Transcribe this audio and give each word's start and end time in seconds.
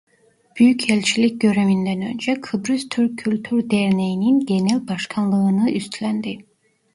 Büyükelçilik 0.59 1.41
görevinden 1.41 2.01
önce 2.01 2.41
Kıbrıs 2.41 2.89
Türk 2.89 3.17
Kültür 3.19 3.69
Derneğinin 3.69 4.39
genel 4.45 4.87
başkanlığını 4.87 5.71
üstlendi. 5.71 6.45